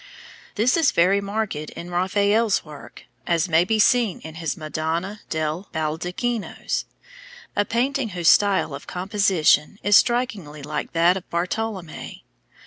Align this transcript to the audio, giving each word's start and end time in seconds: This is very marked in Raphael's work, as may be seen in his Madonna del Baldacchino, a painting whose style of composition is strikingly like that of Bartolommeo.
This 0.55 0.77
is 0.77 0.89
very 0.89 1.21
marked 1.21 1.53
in 1.55 1.91
Raphael's 1.91 2.65
work, 2.65 3.03
as 3.27 3.47
may 3.47 3.63
be 3.63 3.77
seen 3.77 4.19
in 4.21 4.33
his 4.33 4.57
Madonna 4.57 5.19
del 5.29 5.69
Baldacchino, 5.73 6.83
a 7.55 7.65
painting 7.65 8.09
whose 8.09 8.27
style 8.27 8.73
of 8.73 8.87
composition 8.87 9.77
is 9.83 9.95
strikingly 9.95 10.63
like 10.63 10.93
that 10.93 11.17
of 11.17 11.29
Bartolommeo. 11.29 12.21